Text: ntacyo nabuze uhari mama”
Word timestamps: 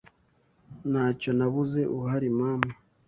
ntacyo 0.91 1.29
nabuze 1.37 1.81
uhari 1.97 2.27
mama” 2.37 2.69